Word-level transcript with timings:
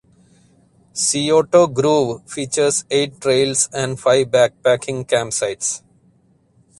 Scioto 0.93 1.67
Grove 1.67 2.23
features 2.27 2.85
eight 2.89 3.21
trails 3.21 3.69
and 3.71 3.99
five 3.99 4.29
backpacking 4.31 5.05
campsites. 5.05 5.83